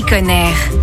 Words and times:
Boutique-Air. 0.00 0.77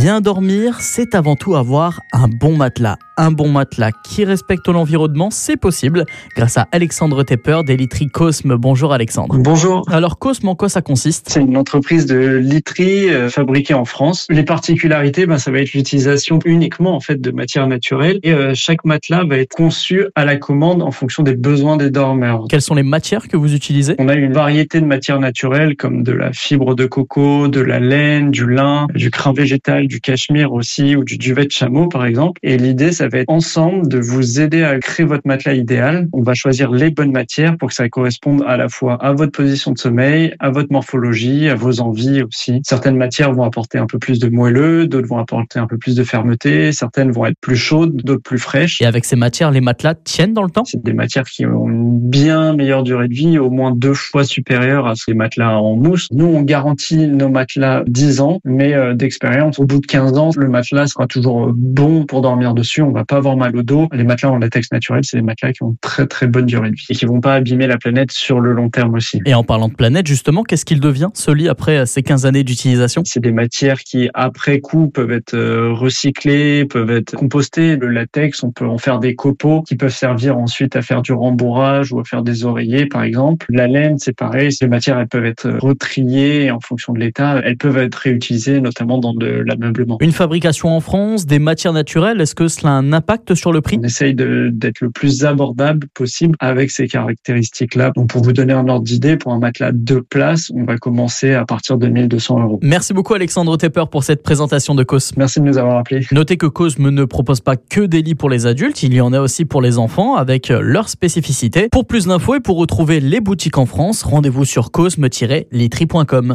Bien 0.00 0.20
dormir, 0.20 0.76
c'est 0.78 1.16
avant 1.16 1.34
tout 1.34 1.56
avoir 1.56 2.02
un 2.12 2.28
bon 2.28 2.56
matelas. 2.56 2.98
Un 3.20 3.32
bon 3.32 3.48
matelas 3.48 3.90
qui 3.90 4.24
respecte 4.24 4.68
l'environnement, 4.68 5.28
c'est 5.32 5.56
possible 5.56 6.04
grâce 6.36 6.56
à 6.56 6.68
Alexandre 6.70 7.24
Tepper 7.24 7.62
des 7.66 7.76
literies 7.76 8.06
Cosme. 8.06 8.54
Bonjour 8.54 8.92
Alexandre. 8.92 9.36
Bonjour. 9.38 9.84
Alors 9.90 10.20
Cosme, 10.20 10.46
en 10.46 10.54
quoi 10.54 10.68
ça 10.68 10.82
consiste? 10.82 11.28
C'est 11.28 11.40
une 11.40 11.56
entreprise 11.56 12.06
de 12.06 12.36
literie 12.36 13.10
euh, 13.10 13.28
fabriquée 13.28 13.74
en 13.74 13.84
France. 13.84 14.28
Les 14.30 14.44
particularités, 14.44 15.26
ben, 15.26 15.36
ça 15.38 15.50
va 15.50 15.58
être 15.58 15.72
l'utilisation 15.72 16.38
uniquement 16.44 16.94
en 16.94 17.00
fait 17.00 17.20
de 17.20 17.32
matières 17.32 17.66
naturelles 17.66 18.20
et 18.22 18.32
euh, 18.32 18.52
chaque 18.54 18.84
matelas 18.84 19.24
va 19.24 19.38
être 19.38 19.52
conçu 19.52 20.04
à 20.14 20.24
la 20.24 20.36
commande 20.36 20.80
en 20.80 20.92
fonction 20.92 21.24
des 21.24 21.34
besoins 21.34 21.76
des 21.76 21.90
dormeurs. 21.90 22.44
Quelles 22.48 22.62
sont 22.62 22.76
les 22.76 22.84
matières 22.84 23.26
que 23.26 23.36
vous 23.36 23.52
utilisez? 23.52 23.96
On 23.98 24.08
a 24.08 24.14
une 24.14 24.32
variété 24.32 24.80
de 24.80 24.86
matières 24.86 25.18
naturelles 25.18 25.74
comme 25.74 26.04
de 26.04 26.12
la 26.12 26.32
fibre 26.32 26.76
de 26.76 26.86
coco, 26.86 27.48
de 27.48 27.60
la 27.60 27.80
laine, 27.80 28.30
du 28.30 28.46
lin, 28.48 28.86
du 28.94 29.10
crin 29.10 29.32
végétal, 29.32 29.87
du 29.88 30.00
cachemire 30.00 30.52
aussi 30.52 30.94
ou 30.94 31.04
du 31.04 31.18
duvet 31.18 31.44
de 31.44 31.50
chameau 31.50 31.88
par 31.88 32.06
exemple. 32.06 32.38
Et 32.42 32.56
l'idée, 32.56 32.92
ça 32.92 33.08
va 33.08 33.18
être 33.18 33.30
ensemble 33.30 33.88
de 33.88 33.98
vous 33.98 34.40
aider 34.40 34.62
à 34.62 34.78
créer 34.78 35.06
votre 35.06 35.26
matelas 35.26 35.54
idéal. 35.54 36.08
On 36.12 36.22
va 36.22 36.34
choisir 36.34 36.70
les 36.70 36.90
bonnes 36.90 37.12
matières 37.12 37.56
pour 37.56 37.68
que 37.70 37.74
ça 37.74 37.88
corresponde 37.88 38.44
à 38.46 38.56
la 38.56 38.68
fois 38.68 38.94
à 38.94 39.12
votre 39.12 39.32
position 39.32 39.72
de 39.72 39.78
sommeil, 39.78 40.34
à 40.38 40.50
votre 40.50 40.70
morphologie, 40.70 41.48
à 41.48 41.54
vos 41.54 41.80
envies 41.80 42.22
aussi. 42.22 42.60
Certaines 42.64 42.96
matières 42.96 43.32
vont 43.32 43.42
apporter 43.42 43.78
un 43.78 43.86
peu 43.86 43.98
plus 43.98 44.18
de 44.18 44.28
moelleux, 44.28 44.86
d'autres 44.86 45.08
vont 45.08 45.18
apporter 45.18 45.58
un 45.58 45.66
peu 45.66 45.78
plus 45.78 45.96
de 45.96 46.04
fermeté, 46.04 46.72
certaines 46.72 47.10
vont 47.10 47.26
être 47.26 47.38
plus 47.40 47.56
chaudes, 47.56 47.96
d'autres 47.96 48.22
plus 48.22 48.38
fraîches. 48.38 48.80
Et 48.80 48.86
avec 48.86 49.04
ces 49.04 49.16
matières, 49.16 49.50
les 49.50 49.60
matelas 49.60 49.94
tiennent 49.94 50.34
dans 50.34 50.44
le 50.44 50.50
temps? 50.50 50.64
C'est 50.64 50.82
des 50.82 50.92
matières 50.92 51.24
qui 51.24 51.46
ont 51.46 51.68
une 51.68 51.98
bien 51.98 52.54
meilleure 52.54 52.82
durée 52.82 53.08
de 53.08 53.14
vie, 53.14 53.38
au 53.38 53.50
moins 53.50 53.72
deux 53.74 53.94
fois 53.94 54.24
supérieure 54.24 54.86
à 54.86 54.94
ces 54.94 55.14
matelas 55.14 55.58
en 55.58 55.76
mousse. 55.76 56.08
Nous, 56.12 56.26
on 56.26 56.42
garantit 56.42 57.06
nos 57.06 57.28
matelas 57.28 57.82
10 57.86 58.20
ans, 58.20 58.40
mais 58.44 58.74
euh, 58.74 58.94
d'expérience, 58.94 59.58
au 59.58 59.64
bout 59.64 59.77
de 59.80 59.86
15 59.86 60.18
ans, 60.18 60.30
le 60.36 60.48
matelas 60.48 60.86
sera 60.86 61.06
toujours 61.06 61.52
bon 61.54 62.04
pour 62.04 62.22
dormir 62.22 62.54
dessus. 62.54 62.82
On 62.82 62.92
va 62.92 63.04
pas 63.04 63.16
avoir 63.16 63.36
mal 63.36 63.56
au 63.56 63.62
dos. 63.62 63.88
Les 63.92 64.04
matelas 64.04 64.30
en 64.30 64.38
latex 64.38 64.70
naturel, 64.72 65.02
c'est 65.04 65.16
des 65.16 65.22
matelas 65.22 65.52
qui 65.52 65.62
ont 65.62 65.76
très 65.80 66.06
très 66.06 66.26
bonne 66.26 66.46
durée 66.46 66.70
de 66.70 66.76
vie 66.76 66.86
et 66.90 66.94
qui 66.94 67.04
vont 67.06 67.20
pas 67.20 67.34
abîmer 67.34 67.66
la 67.66 67.78
planète 67.78 68.12
sur 68.12 68.40
le 68.40 68.52
long 68.52 68.70
terme 68.70 68.94
aussi. 68.94 69.20
Et 69.26 69.34
en 69.34 69.44
parlant 69.44 69.68
de 69.68 69.74
planète, 69.74 70.06
justement, 70.06 70.42
qu'est-ce 70.42 70.64
qu'il 70.64 70.80
devient 70.80 71.08
ce 71.14 71.30
lit 71.30 71.48
après 71.48 71.86
ces 71.86 72.02
15 72.02 72.26
années 72.26 72.44
d'utilisation? 72.44 73.02
C'est 73.04 73.20
des 73.20 73.32
matières 73.32 73.80
qui, 73.80 74.08
après 74.14 74.60
coup, 74.60 74.88
peuvent 74.88 75.12
être 75.12 75.34
euh, 75.34 75.72
recyclées, 75.72 76.64
peuvent 76.64 76.90
être 76.90 77.14
compostées. 77.16 77.76
Le 77.76 77.88
latex, 77.88 78.42
on 78.42 78.50
peut 78.50 78.66
en 78.66 78.78
faire 78.78 78.98
des 78.98 79.14
copeaux 79.14 79.62
qui 79.62 79.76
peuvent 79.76 79.94
servir 79.94 80.38
ensuite 80.38 80.76
à 80.76 80.82
faire 80.82 81.02
du 81.02 81.12
rembourrage 81.12 81.92
ou 81.92 82.00
à 82.00 82.04
faire 82.04 82.22
des 82.22 82.44
oreillers, 82.44 82.86
par 82.86 83.02
exemple. 83.02 83.46
La 83.50 83.66
laine, 83.66 83.98
c'est 83.98 84.16
pareil. 84.16 84.52
Ces 84.52 84.68
matières, 84.68 84.98
elles 84.98 85.08
peuvent 85.08 85.26
être 85.26 85.48
retriées 85.60 86.50
en 86.50 86.60
fonction 86.60 86.92
de 86.92 87.00
l'état. 87.00 87.40
Elles 87.44 87.56
peuvent 87.56 87.78
être 87.78 87.96
réutilisées, 87.96 88.60
notamment 88.60 88.98
dans 88.98 89.14
de 89.14 89.42
l'ameublement. 89.68 89.98
Une 90.00 90.12
fabrication 90.12 90.74
en 90.76 90.80
France, 90.80 91.26
des 91.26 91.38
matières 91.38 91.72
naturelles, 91.72 92.20
est-ce 92.20 92.34
que 92.34 92.48
cela 92.48 92.70
a 92.70 92.74
un 92.74 92.92
impact 92.92 93.34
sur 93.34 93.52
le 93.52 93.60
prix? 93.60 93.78
On 93.80 93.84
essaye 93.84 94.14
d'être 94.14 94.80
le 94.80 94.90
plus 94.90 95.24
abordable 95.24 95.86
possible 95.94 96.36
avec 96.40 96.70
ces 96.70 96.88
caractéristiques-là. 96.88 97.92
Donc, 97.94 98.08
pour 98.08 98.22
vous 98.22 98.32
donner 98.32 98.52
un 98.52 98.68
ordre 98.68 98.84
d'idée, 98.84 99.16
pour 99.16 99.32
un 99.32 99.38
matelas 99.38 99.72
deux 99.72 100.02
places, 100.02 100.50
on 100.54 100.64
va 100.64 100.76
commencer 100.76 101.34
à 101.34 101.44
partir 101.44 101.78
de 101.78 101.86
1200 101.86 102.42
euros. 102.42 102.60
Merci 102.62 102.92
beaucoup 102.92 103.14
Alexandre 103.14 103.56
Tepper 103.56 103.84
pour 103.90 104.04
cette 104.04 104.22
présentation 104.22 104.74
de 104.74 104.82
Cosme. 104.82 105.16
Merci 105.18 105.40
de 105.40 105.44
nous 105.44 105.58
avoir 105.58 105.78
appelés. 105.78 106.06
Notez 106.12 106.36
que 106.36 106.46
Cosme 106.46 106.90
ne 106.90 107.04
propose 107.04 107.40
pas 107.40 107.56
que 107.56 107.82
des 107.82 108.02
lits 108.02 108.14
pour 108.14 108.30
les 108.30 108.46
adultes, 108.46 108.82
il 108.82 108.94
y 108.94 109.00
en 109.00 109.12
a 109.12 109.20
aussi 109.20 109.44
pour 109.44 109.62
les 109.62 109.78
enfants 109.78 110.16
avec 110.16 110.48
leurs 110.48 110.88
spécificités. 110.88 111.68
Pour 111.70 111.86
plus 111.86 112.06
d'infos 112.06 112.36
et 112.36 112.40
pour 112.40 112.58
retrouver 112.58 113.00
les 113.00 113.20
boutiques 113.20 113.58
en 113.58 113.66
France, 113.66 114.02
rendez-vous 114.02 114.44
sur 114.44 114.70
cosme-literie.com. 114.70 116.34